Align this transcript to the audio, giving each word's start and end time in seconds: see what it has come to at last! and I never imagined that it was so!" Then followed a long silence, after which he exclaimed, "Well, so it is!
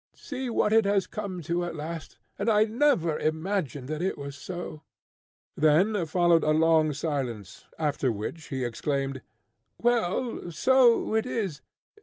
see 0.15 0.49
what 0.49 0.73
it 0.73 0.83
has 0.83 1.05
come 1.05 1.43
to 1.43 1.63
at 1.63 1.75
last! 1.75 2.17
and 2.39 2.49
I 2.49 2.63
never 2.65 3.19
imagined 3.19 3.87
that 3.89 4.01
it 4.01 4.17
was 4.17 4.35
so!" 4.35 4.81
Then 5.55 6.07
followed 6.07 6.43
a 6.43 6.49
long 6.49 6.91
silence, 6.91 7.67
after 7.77 8.11
which 8.11 8.45
he 8.47 8.65
exclaimed, 8.65 9.21
"Well, 9.79 10.49
so 10.51 11.13
it 11.13 11.27
is! 11.27 11.61